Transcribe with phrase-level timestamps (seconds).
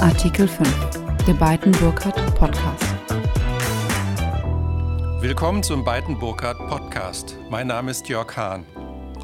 [0.00, 0.68] Artikel 5.
[1.26, 2.84] Der Beiten-Burkhardt Podcast.
[5.20, 7.36] Willkommen zum Beiten-Burkhardt Podcast.
[7.50, 8.64] Mein Name ist Jörg Hahn.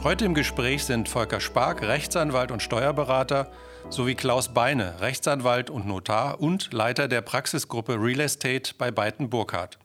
[0.03, 3.53] Heute im Gespräch sind Volker Spark, Rechtsanwalt und Steuerberater,
[3.89, 9.79] sowie Klaus Beine, Rechtsanwalt und Notar und Leiter der Praxisgruppe Real Estate bei Beiten Burkhardt.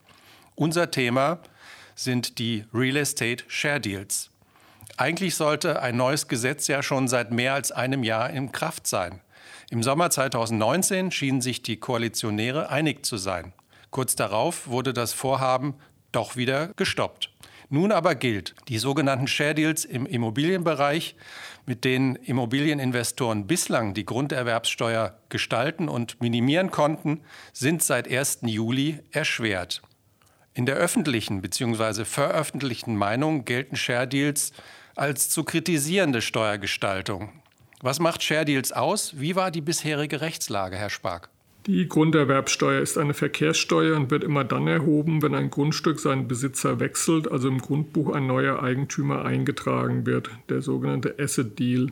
[0.55, 1.37] Unser Thema
[1.93, 4.31] sind die Real Estate Share Deals.
[4.97, 9.21] Eigentlich sollte ein neues Gesetz ja schon seit mehr als einem Jahr in Kraft sein.
[9.71, 13.53] Im Sommer 2019 schienen sich die Koalitionäre einig zu sein.
[13.91, 15.75] Kurz darauf wurde das Vorhaben
[16.11, 17.31] doch wieder gestoppt.
[17.69, 21.15] Nun aber gilt, die sogenannten Share Deals im Immobilienbereich,
[21.67, 27.21] mit denen Immobilieninvestoren bislang die Grunderwerbssteuer gestalten und minimieren konnten,
[27.53, 28.39] sind seit 1.
[28.45, 29.83] Juli erschwert.
[30.55, 32.05] In der öffentlichen bzw.
[32.05, 34.51] veröffentlichten Meinung gelten Share Deals
[34.95, 37.29] als zu kritisierende Steuergestaltung.
[37.81, 39.21] Was macht Share Deals aus?
[39.21, 41.29] Wie war die bisherige Rechtslage, Herr Spark?
[41.65, 46.81] Die Grunderwerbsteuer ist eine Verkehrssteuer und wird immer dann erhoben, wenn ein Grundstück seinen Besitzer
[46.81, 51.87] wechselt, also im Grundbuch ein neuer Eigentümer eingetragen wird, der sogenannte Asset Deal.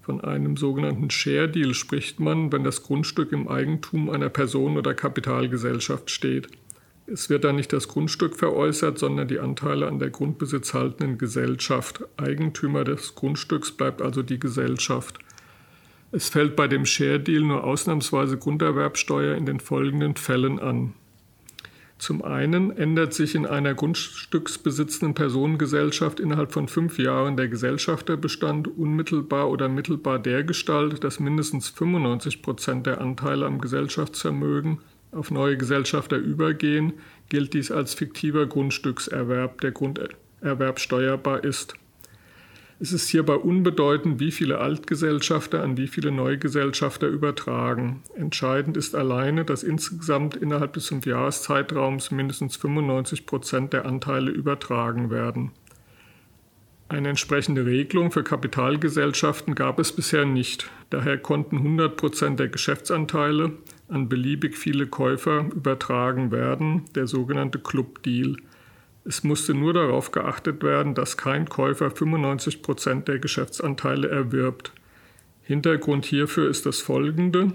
[0.00, 4.94] Von einem sogenannten Share Deal spricht man, wenn das Grundstück im Eigentum einer Person oder
[4.94, 6.48] Kapitalgesellschaft steht.
[7.06, 12.00] Es wird dann nicht das Grundstück veräußert, sondern die Anteile an der grundbesitzhaltenden Gesellschaft.
[12.16, 15.18] Eigentümer des Grundstücks bleibt also die Gesellschaft.
[16.16, 20.94] Es fällt bei dem Share Deal nur ausnahmsweise Grunderwerbsteuer in den folgenden Fällen an.
[21.98, 29.50] Zum einen ändert sich in einer grundstücksbesitzenden Personengesellschaft innerhalb von fünf Jahren der Gesellschafterbestand unmittelbar
[29.50, 34.78] oder mittelbar dergestalt, dass mindestens 95 Prozent der Anteile am Gesellschaftsvermögen
[35.12, 36.94] auf neue Gesellschafter übergehen,
[37.28, 41.44] gilt dies als fiktiver Grundstückserwerb, der Grunderwerb steuerbar
[42.78, 48.02] Es ist hierbei unbedeutend, wie viele Altgesellschafter an wie viele Neugesellschafter übertragen.
[48.14, 55.52] Entscheidend ist alleine, dass insgesamt innerhalb des Fünfjahreszeitraums mindestens 95 Prozent der Anteile übertragen werden.
[56.88, 60.70] Eine entsprechende Regelung für Kapitalgesellschaften gab es bisher nicht.
[60.90, 63.52] Daher konnten 100 Prozent der Geschäftsanteile
[63.88, 68.36] an beliebig viele Käufer übertragen werden, der sogenannte Club Deal.
[69.08, 74.72] Es musste nur darauf geachtet werden, dass kein Käufer 95 Prozent der Geschäftsanteile erwirbt.
[75.42, 77.52] Hintergrund hierfür ist das folgende.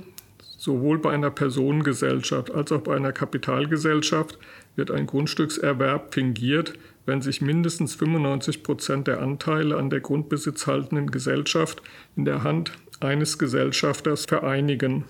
[0.58, 4.38] Sowohl bei einer Personengesellschaft als auch bei einer Kapitalgesellschaft
[4.78, 6.74] wird ein Grundstückserwerb fingiert,
[7.06, 11.82] wenn sich mindestens 95 Prozent der Anteile an der grundbesitzhaltenden Gesellschaft
[12.16, 15.04] in der Hand eines Gesellschafters vereinigen.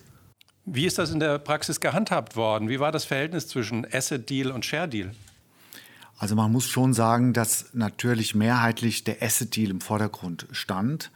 [0.65, 2.67] Wie ist das in der Praxis gehandhabt worden?
[2.67, 5.11] Wie war das Verhältnis zwischen Asset Deal und Share Deal?
[6.21, 11.09] Also man muss schon sagen, dass natürlich mehrheitlich der Asset Deal im Vordergrund stand.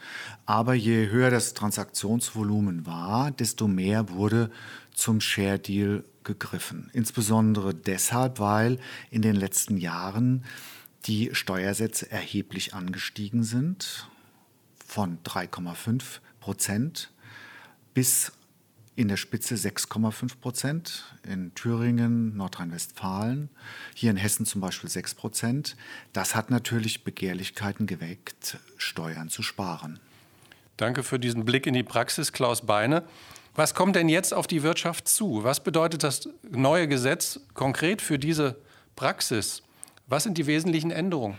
[0.47, 4.49] Aber je höher das Transaktionsvolumen war, desto mehr wurde
[4.95, 6.89] zum Share Deal gegriffen.
[6.91, 8.79] Insbesondere deshalb, weil
[9.11, 10.43] in den letzten Jahren
[11.05, 14.09] die Steuersätze erheblich angestiegen sind,
[14.83, 16.01] von 3,5
[16.39, 17.11] Prozent
[17.93, 18.31] bis
[18.95, 23.49] in der Spitze 6,5 Prozent, in Thüringen, Nordrhein-Westfalen,
[23.93, 25.75] hier in Hessen zum Beispiel 6 Prozent.
[26.13, 29.99] Das hat natürlich Begehrlichkeiten geweckt, Steuern zu sparen.
[30.77, 33.03] Danke für diesen Blick in die Praxis, Klaus Beine.
[33.55, 35.43] Was kommt denn jetzt auf die Wirtschaft zu?
[35.43, 38.57] Was bedeutet das neue Gesetz konkret für diese
[38.95, 39.63] Praxis?
[40.07, 41.37] Was sind die wesentlichen Änderungen?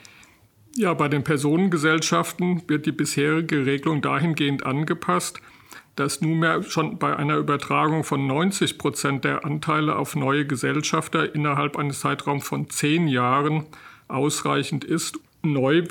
[0.74, 5.40] Ja, bei den Personengesellschaften wird die bisherige Regelung dahingehend angepasst,
[5.96, 11.76] dass nunmehr schon bei einer Übertragung von 90 Prozent der Anteile auf neue Gesellschafter innerhalb
[11.76, 13.64] eines Zeitraums von zehn Jahren
[14.06, 15.18] ausreichend ist.
[15.42, 15.84] Neu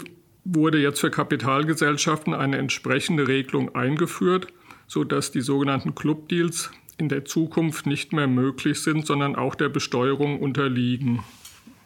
[0.44, 4.48] wurde jetzt für Kapitalgesellschaften eine entsprechende Regelung eingeführt,
[4.88, 10.40] sodass die sogenannten Clubdeals in der Zukunft nicht mehr möglich sind, sondern auch der Besteuerung
[10.40, 11.24] unterliegen.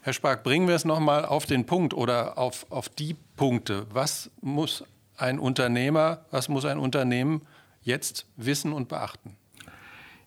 [0.01, 3.85] Herr Spark, bringen wir es nochmal auf den Punkt oder auf, auf die Punkte.
[3.91, 4.83] Was muss
[5.17, 7.41] ein Unternehmer, was muss ein Unternehmen
[7.89, 9.35] jetzt wissen und beachten?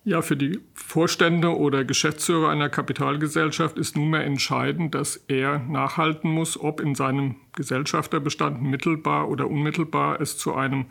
[0.05, 6.59] Ja, für die Vorstände oder Geschäftsführer einer Kapitalgesellschaft ist nunmehr entscheidend, dass er nachhalten muss,
[6.59, 10.87] ob in seinem Gesellschafterbestand mittelbar oder unmittelbar es zu einem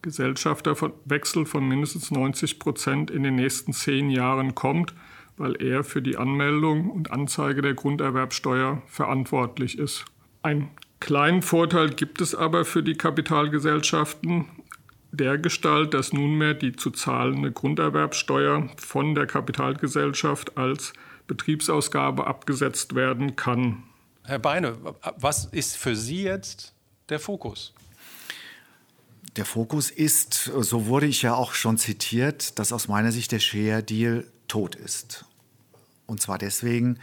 [0.00, 4.94] Gesellschafterwechsel von mindestens 90 Prozent in den nächsten zehn Jahren kommt,
[5.36, 10.06] weil er für die Anmeldung und Anzeige der Grunderwerbsteuer verantwortlich ist.
[10.42, 10.70] Einen
[11.00, 14.46] kleinen Vorteil gibt es aber für die Kapitalgesellschaften
[15.16, 20.92] der Gestalt, dass nunmehr die zu zahlende Grunderwerbsteuer von der Kapitalgesellschaft als
[21.26, 23.84] Betriebsausgabe abgesetzt werden kann.
[24.24, 24.76] Herr Beine,
[25.16, 26.72] was ist für Sie jetzt
[27.08, 27.72] der Fokus?
[29.36, 33.40] Der Fokus ist, so wurde ich ja auch schon zitiert, dass aus meiner Sicht der
[33.40, 35.24] Share-Deal tot ist.
[36.06, 36.98] Und zwar deswegen,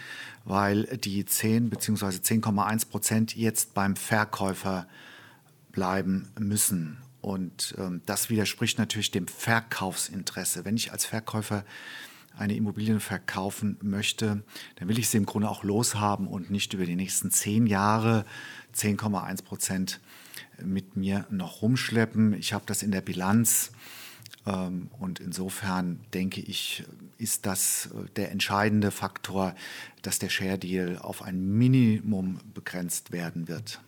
[0.45, 2.05] weil die 10 bzw.
[2.05, 4.87] 10,1 Prozent jetzt beim Verkäufer
[5.71, 6.97] bleiben müssen.
[7.21, 10.65] Und ähm, das widerspricht natürlich dem Verkaufsinteresse.
[10.65, 11.63] Wenn ich als Verkäufer
[12.37, 14.43] eine Immobilie verkaufen möchte,
[14.75, 18.25] dann will ich sie im Grunde auch loshaben und nicht über die nächsten zehn Jahre
[18.75, 19.99] 10,1 Prozent
[20.63, 22.33] mit mir noch rumschleppen.
[22.33, 23.71] Ich habe das in der Bilanz
[24.45, 26.83] ähm, und insofern denke ich,
[27.17, 29.55] ist das äh, der entscheidende Faktor,
[30.01, 33.81] dass der Share Deal auf ein Minimum begrenzt werden wird.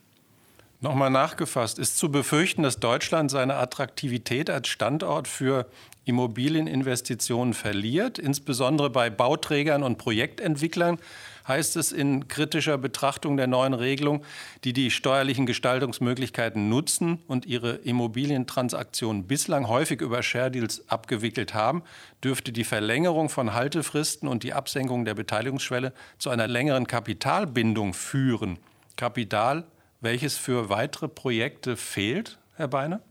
[0.84, 5.66] Nochmal nachgefasst, ist zu befürchten, dass Deutschland seine Attraktivität als Standort für
[6.04, 11.00] Immobilieninvestitionen verliert, insbesondere bei Bauträgern und Projektentwicklern,
[11.48, 14.26] heißt es in kritischer Betrachtung der neuen Regelung,
[14.66, 21.84] die die steuerlichen Gestaltungsmöglichkeiten nutzen und ihre Immobilientransaktionen bislang häufig über Share Deals abgewickelt haben,
[22.26, 28.60] dürfte die Verlängerung von Haltefristen und die Absenkung der Beteiligungsschwelle zu einer längeren Kapitalbindung führen.
[28.98, 29.64] Kapital
[30.04, 33.02] welches für weitere Projekte fehlt, Herr Beine?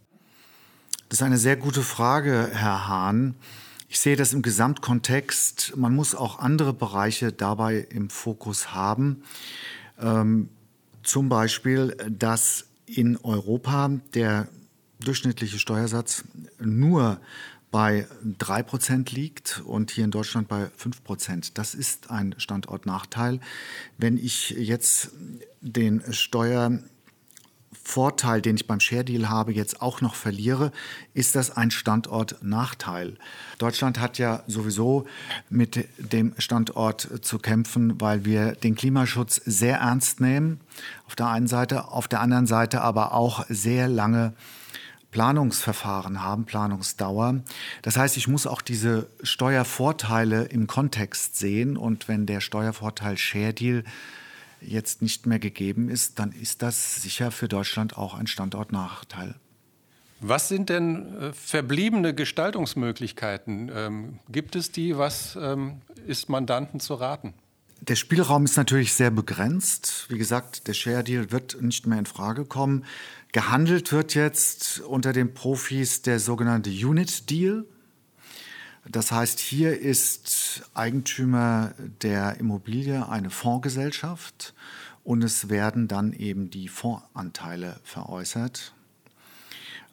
[1.09, 3.35] Das ist eine sehr gute Frage, Herr Hahn.
[3.89, 5.77] Ich sehe das im Gesamtkontext.
[5.77, 9.23] Man muss auch andere Bereiche dabei im Fokus haben.
[10.00, 10.49] Ähm,
[11.03, 14.49] zum Beispiel, dass in Europa der
[15.00, 16.25] durchschnittliche Steuersatz
[16.61, 17.21] nur
[17.73, 18.06] bei
[18.39, 21.53] 3% liegt und hier in Deutschland bei 5%.
[21.55, 23.41] Das ist ein Standortnachteil.
[23.97, 25.11] Wenn ich jetzt
[25.62, 30.73] den Steuervorteil, den ich beim Share Deal habe, jetzt auch noch verliere,
[31.14, 33.17] ist das ein Standortnachteil.
[33.59, 35.06] Deutschland hat ja sowieso
[35.49, 40.61] mit dem Standort zu kämpfen, weil wir den Klimaschutz sehr ernst nehmen.
[41.06, 44.35] Auf der einen Seite, auf der anderen Seite aber auch sehr lange
[45.12, 47.43] Planungsverfahren haben, Planungsdauer.
[47.82, 53.53] Das heißt, ich muss auch diese Steuervorteile im Kontext sehen und wenn der Steuervorteil Share
[53.53, 53.85] Deal
[54.64, 59.35] jetzt nicht mehr gegeben ist, dann ist das sicher für Deutschland auch ein Standortnachteil.
[60.20, 63.70] Was sind denn äh, verbliebene Gestaltungsmöglichkeiten?
[63.75, 64.97] Ähm, gibt es die?
[64.97, 67.35] Was ähm, ist Mandanten zu raten?
[67.81, 70.06] Der Spielraum ist natürlich sehr begrenzt.
[70.09, 72.85] Wie gesagt, der Share Deal wird nicht mehr in Frage kommen.
[73.32, 77.65] Gehandelt wird jetzt unter den Profis der sogenannte Unit Deal.
[78.88, 84.55] Das heißt, hier ist Eigentümer der Immobilie eine Fondsgesellschaft
[85.05, 88.75] und es werden dann eben die Fondsanteile veräußert.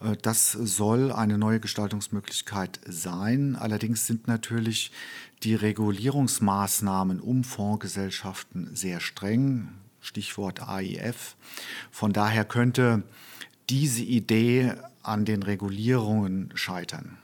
[0.01, 3.55] Äh, das soll eine neue Gestaltungsmöglichkeit sein.
[3.55, 4.91] Allerdings sind natürlich
[5.43, 9.69] die Regulierungsmaßnahmen um Fondsgesellschaften sehr streng.
[10.01, 11.35] Stichwort AIF.
[11.91, 13.03] Von daher könnte
[13.69, 17.17] diese Idee an den Regulierungen scheitern.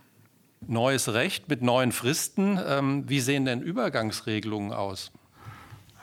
[0.67, 2.59] Neues Recht mit neuen Fristen.
[2.67, 5.11] Ähm, wie sehen denn Übergangsregelungen aus?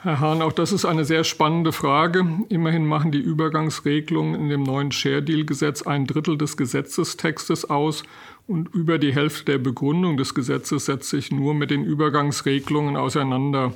[0.03, 2.25] Herr Hahn, auch das ist eine sehr spannende Frage.
[2.49, 8.03] Immerhin machen die Übergangsregelungen in dem neuen Share Deal Gesetz ein Drittel des Gesetzestextes aus
[8.45, 13.73] und über die Hälfte der Begründung des Gesetzes setzt sich nur mit den Übergangsregelungen auseinander.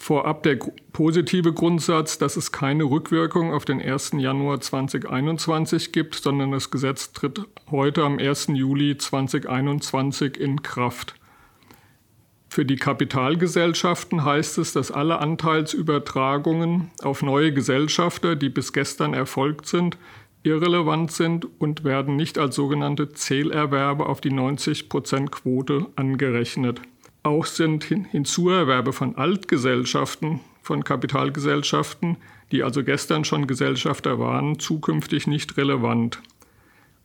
[0.00, 0.58] Vorab der
[0.94, 4.12] positive Grundsatz, dass es keine Rückwirkung auf den 1.
[4.16, 8.46] Januar 2021 gibt, sondern das Gesetz tritt heute am 1.
[8.54, 11.16] Juli 2021 in Kraft.
[12.48, 19.66] Für die Kapitalgesellschaften heißt es, dass alle Anteilsübertragungen auf neue Gesellschafter, die bis gestern erfolgt
[19.66, 19.98] sind,
[20.42, 26.80] irrelevant sind und werden nicht als sogenannte Zählerwerbe auf die 90%-Quote angerechnet.
[27.22, 32.16] Auch sind Hinzuerwerbe von Altgesellschaften, von Kapitalgesellschaften,
[32.50, 36.22] die also gestern schon Gesellschafter waren, zukünftig nicht relevant.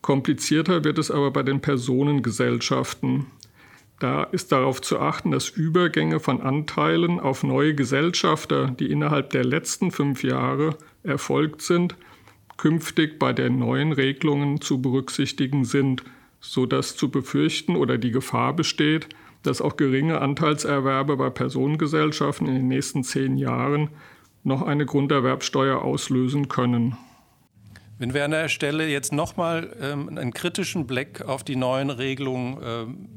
[0.02, 3.26] Komplizierter wird es aber bei den Personengesellschaften.
[4.00, 9.44] Da ist darauf zu achten, dass Übergänge von Anteilen auf neue Gesellschafter, die innerhalb der
[9.44, 11.96] letzten fünf Jahre erfolgt sind,
[12.58, 16.04] künftig bei den neuen Regelungen zu berücksichtigen sind,
[16.40, 19.10] sodass zu befürchten oder die Gefahr besteht,
[19.46, 23.90] dass auch geringe Anteilserwerbe bei Personengesellschaften in den nächsten zehn Jahren
[24.44, 26.98] noch eine Grunderwerbsteuer auslösen können.
[27.98, 32.58] Wenn wir an der Stelle jetzt nochmal ähm, einen kritischen Blick auf die neuen Regelungen
[32.62, 33.10] ähm,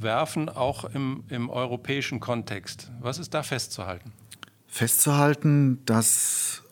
[0.00, 4.12] werfen, auch im, im europäischen Kontext, was ist da festzuhalten?
[4.66, 6.62] Festzuhalten, dass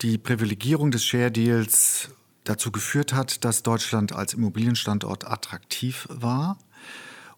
[0.00, 2.10] die Privilegierung des Share Deals
[2.44, 6.58] dazu geführt hat, dass Deutschland als Immobilienstandort attraktiv war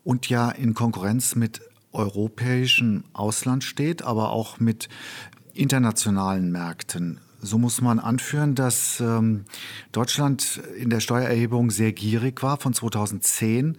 [0.04, 1.60] und ja in Konkurrenz mit
[1.92, 4.88] europäischem Ausland steht, aber auch mit
[5.54, 9.44] internationalen Märkten So muss man anführen, dass ähm,
[9.92, 12.58] Deutschland in der Steuererhebung sehr gierig war.
[12.58, 13.78] Von 2010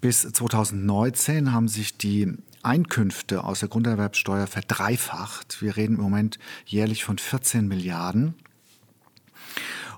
[0.00, 5.60] bis 2019 haben sich die Einkünfte aus der Grunderwerbsteuer verdreifacht.
[5.60, 8.34] Wir reden im Moment jährlich von 14 Milliarden.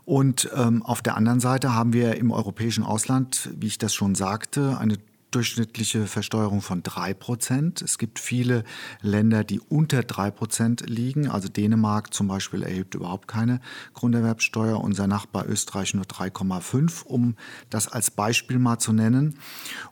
[0.05, 4.15] Und ähm, auf der anderen Seite haben wir im europäischen Ausland, wie ich das schon
[4.15, 4.99] sagte, eine
[5.35, 7.83] durchschnittliche Versteuerung von drei Prozent.
[7.83, 8.65] Es gibt viele
[9.03, 11.29] Länder, die unter drei Prozent liegen.
[11.29, 13.61] Also Dänemark zum Beispiel erhebt überhaupt keine
[13.95, 14.81] Grunderwerbsteuer.
[14.81, 17.37] Unser Nachbar Österreich nur 3,5, um
[17.71, 19.39] das als Beispiel mal zu nennen.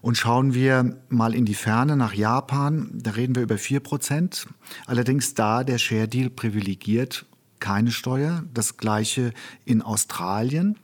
[0.00, 4.46] Und schauen wir mal in die Ferne nach Japan, da reden wir über vier Prozent.
[4.87, 7.26] Allerdings da der Share Deal privilegiert
[7.58, 8.44] keine Steuer.
[8.52, 9.32] Das gleiche
[9.64, 10.78] in Australien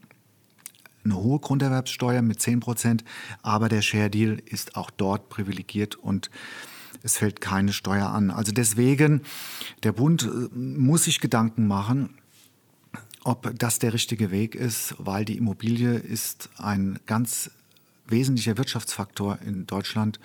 [1.04, 3.04] eine hohe Grunderwerbssteuer mit 10 Prozent,
[3.42, 6.30] aber der Share Deal ist auch dort privilegiert und
[7.02, 8.30] es fällt keine Steuer an.
[8.30, 9.22] Also deswegen,
[9.82, 12.10] der Bund äh, muss sich Gedanken machen,
[13.24, 17.50] ob das der richtige Weg ist, weil die Immobilie ist ein ganz
[18.06, 20.18] wesentlicher Wirtschaftsfaktor in Deutschland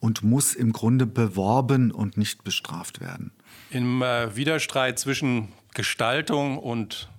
[0.00, 3.30] und muss im Grunde beworben und nicht bestraft werden.
[3.70, 7.10] Im äh, Widerstreit zwischen Gestaltung und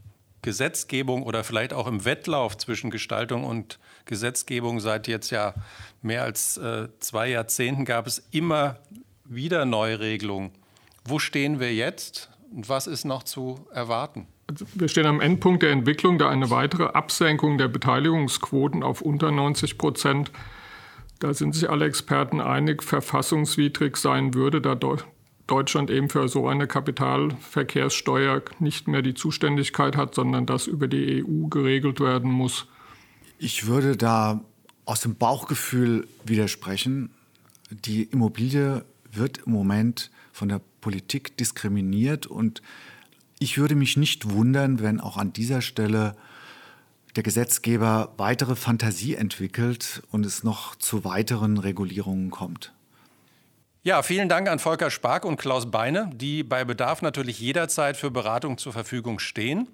[0.42, 5.54] Gesetzgebung oder vielleicht auch im Wettlauf zwischen Gestaltung und Gesetzgebung seit jetzt ja
[6.02, 8.78] mehr als äh, zwei Jahrzehnten gab es immer
[9.26, 10.52] wieder Neuregelungen.
[11.04, 14.28] Wo stehen wir jetzt und was ist noch zu erwarten?
[14.48, 19.32] Also wir stehen am Endpunkt der Entwicklung, da eine weitere Absenkung der Beteiligungsquoten auf unter
[19.32, 20.32] 90 Prozent,
[21.20, 24.76] da sind sich alle Experten einig, verfassungswidrig sein würde, da
[25.48, 31.24] Deutschland eben für so eine Kapitalverkehrssteuer nicht mehr die Zuständigkeit hat, sondern das über die
[31.24, 32.68] EU geregelt werden muss.
[33.40, 34.42] Ich würde da
[34.86, 37.12] aus dem Bauchgefühl widersprechen.
[37.70, 42.62] Die Immobilie wird im Moment von der Politik diskriminiert und
[43.40, 46.16] ich würde mich nicht wundern, wenn auch an dieser Stelle
[47.16, 52.74] der Gesetzgeber weitere Fantasie entwickelt und es noch zu weiteren Regulierungen kommt.
[53.84, 58.12] Ja, vielen Dank an Volker Spark und Klaus Beine, die bei Bedarf natürlich jederzeit für
[58.12, 59.68] Beratung zur Verfügung stehen.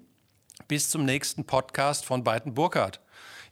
[0.68, 3.00] Bis zum nächsten Podcast von Beiten Burkhardt.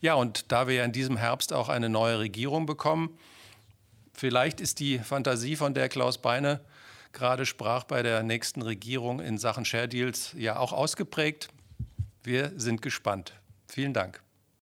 [0.01, 3.19] Ja, und da wir ja in diesem Herbst auch eine neue Regierung bekommen,
[4.15, 6.61] vielleicht ist die Fantasie, von der Klaus Beine
[7.13, 11.49] gerade sprach, bei der nächsten Regierung in Sachen Share Deals ja auch ausgeprägt.
[12.23, 13.35] Wir sind gespannt.
[13.69, 14.23] Vielen Dank.